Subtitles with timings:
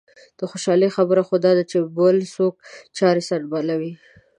[0.37, 2.53] د خوشالۍ خبره خو دا ده چې بل څوک
[2.97, 3.93] چارې سنبالوي.